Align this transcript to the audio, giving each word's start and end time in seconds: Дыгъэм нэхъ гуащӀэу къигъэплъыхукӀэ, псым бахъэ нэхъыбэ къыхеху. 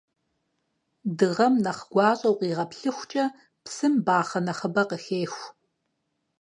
Дыгъэм 1.17 1.53
нэхъ 1.63 1.81
гуащӀэу 1.91 2.37
къигъэплъыхукӀэ, 2.39 3.25
псым 3.63 3.93
бахъэ 4.05 4.39
нэхъыбэ 4.45 4.83
къыхеху. 4.89 5.45